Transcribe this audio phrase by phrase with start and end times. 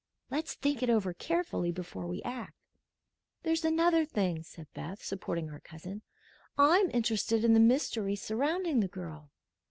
[0.31, 2.55] Let's think it over carefully before we act."
[3.43, 6.01] "There's another thing," said Beth, supporting her cousin.
[6.57, 9.29] "I'm interested in the mystery surrounding the girl.